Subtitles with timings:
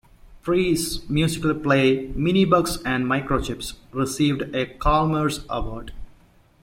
[0.41, 5.93] Priest's musical play "Minibugs and Microchips" received a Chalmers Award.